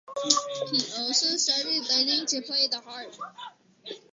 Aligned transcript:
He 0.71 0.79
also 0.97 1.37
started 1.37 1.87
learning 1.87 2.25
to 2.25 2.41
play 2.41 2.67
the 2.67 2.79
harp. 2.81 3.15